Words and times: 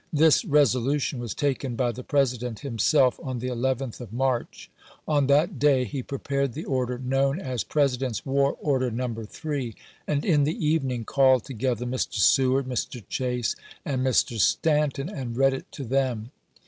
This 0.11 0.43
resolution 0.43 1.19
was 1.19 1.35
taken 1.35 1.75
by 1.75 1.91
the 1.91 2.03
President 2.03 2.61
himself, 2.61 3.19
on 3.21 3.37
the 3.37 3.49
11th 3.49 4.01
of 4.01 4.11
March. 4.11 4.71
On 5.07 5.27
that 5.27 5.59
day 5.59 5.83
he 5.85 6.01
prepared 6.01 6.53
the 6.53 6.65
order 6.65 6.97
known 6.97 7.39
as" 7.39 7.63
President's 7.63 8.25
War 8.25 8.57
Order, 8.59 8.89
No. 8.89 9.07
3," 9.23 9.75
and 10.07 10.25
in 10.25 10.43
the 10.43 10.65
even 10.65 10.89
ing 10.89 11.05
called 11.05 11.43
together 11.43 11.85
Mr. 11.85 12.15
Seward, 12.15 12.65
Mr. 12.65 13.07
Chase, 13.09 13.55
and 13.85 14.01
Mr. 14.03 14.39
Stanton, 14.39 15.07
and 15.07 15.37
read 15.37 15.53
it 15.53 15.71
to 15.73 15.83
them. 15.83 16.31